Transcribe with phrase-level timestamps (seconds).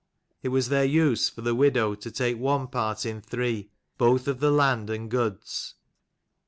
[0.41, 3.69] It was their use for the widow to take one part in three,
[3.99, 5.75] both of the land and goods.